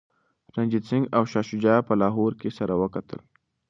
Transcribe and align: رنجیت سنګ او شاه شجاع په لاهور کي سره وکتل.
رنجیت 0.55 0.83
سنګ 0.89 1.03
او 1.17 1.23
شاه 1.31 1.45
شجاع 1.49 1.79
په 1.87 1.93
لاهور 2.01 2.31
کي 2.41 2.49
سره 2.57 2.73
وکتل. 2.81 3.19